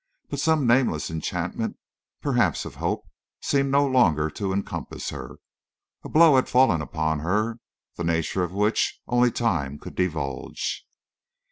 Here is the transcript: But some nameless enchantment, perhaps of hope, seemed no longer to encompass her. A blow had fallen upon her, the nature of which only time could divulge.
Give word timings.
But 0.31 0.39
some 0.39 0.65
nameless 0.65 1.11
enchantment, 1.11 1.77
perhaps 2.23 2.65
of 2.65 2.73
hope, 2.77 3.03
seemed 3.39 3.69
no 3.69 3.85
longer 3.85 4.31
to 4.31 4.51
encompass 4.51 5.11
her. 5.11 5.35
A 6.03 6.09
blow 6.09 6.37
had 6.37 6.49
fallen 6.49 6.81
upon 6.81 7.19
her, 7.19 7.59
the 7.97 8.03
nature 8.03 8.43
of 8.43 8.51
which 8.51 8.99
only 9.05 9.29
time 9.29 9.77
could 9.77 9.93
divulge. 9.93 10.87